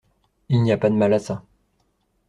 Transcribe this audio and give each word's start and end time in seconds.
Il 0.49 0.63
n’y 0.63 0.71
a 0.71 0.79
pas 0.79 0.89
de 0.89 0.95
mal 0.95 1.13
à 1.13 1.19
ça. 1.19 1.43